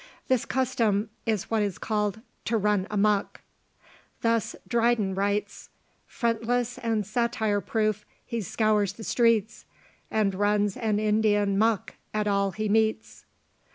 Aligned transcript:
This 0.29 0.45
custom 0.45 1.11
is 1.27 1.51
what 1.51 1.61
is 1.61 1.77
called 1.77 2.21
"To 2.45 2.57
run 2.57 2.87
a 2.89 2.97
muck." 2.97 3.41
Thus 4.21 4.55
Dryden 4.67 5.13
writes 5.13 5.69
"Frontless 6.07 6.79
and 6.79 7.05
satire 7.05 7.61
proof, 7.61 8.03
he 8.25 8.41
scours 8.41 8.93
the 8.93 9.03
streets, 9.03 9.65
And 10.09 10.33
runs 10.33 10.75
an 10.75 10.97
Indian 10.97 11.55
muck 11.55 11.93
at 12.15 12.25
all 12.27 12.49
he 12.49 12.67
meets." 12.67 13.25